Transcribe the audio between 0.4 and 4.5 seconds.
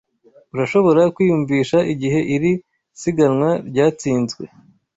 Urashobora kwiyumvisha igihe iri siganwa ryatsinzwe